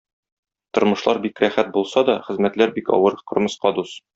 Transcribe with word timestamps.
Тормышлар 0.77 1.19
бик 1.27 1.43
рәхәт 1.45 1.71
булса 1.77 2.05
да, 2.09 2.17
хезмәтләр 2.31 2.77
бик 2.79 2.93
авыр, 2.99 3.21
кырмыска 3.33 3.77
дус. 3.83 3.95